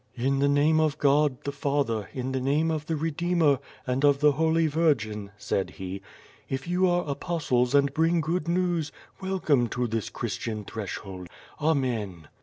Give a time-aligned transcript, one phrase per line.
[0.15, 4.03] "In the name of God, the Father, in the name of the Re deemer, and
[4.03, 6.01] of the Holy Virgin," said he,
[6.49, 8.91] "if you are apostles and bring good news,
[9.21, 11.27] welcome to this Christian threshold,
[11.61, 12.29] Amen!''